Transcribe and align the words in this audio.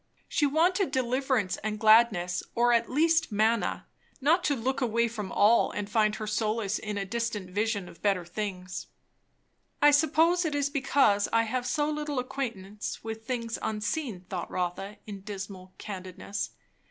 She 0.27 0.47
wanted 0.47 0.89
deliverance 0.89 1.57
and 1.57 1.79
gladness; 1.79 2.41
or 2.55 2.73
at 2.73 2.89
least, 2.89 3.31
manna; 3.31 3.85
not 4.19 4.43
to 4.45 4.55
look 4.55 4.81
away 4.81 5.07
from 5.07 5.31
all 5.31 5.69
and 5.69 5.87
find 5.87 6.15
her 6.15 6.25
solace 6.25 6.79
in 6.79 6.97
a 6.97 7.05
distant 7.05 7.51
vision 7.51 7.87
of 7.87 8.01
better 8.01 8.25
things. 8.25 8.87
I 9.79 9.91
suppose 9.91 10.43
it 10.43 10.55
is 10.55 10.71
because 10.71 11.29
I 11.31 11.43
have 11.43 11.67
so 11.67 11.87
little 11.87 12.17
acquaintance 12.17 13.03
with 13.03 13.27
things 13.27 13.59
unseen, 13.61 14.25
thought 14.27 14.49
Rotha 14.49 14.97
in 15.05 15.21
dismal 15.21 15.75
candidness. 15.77 16.49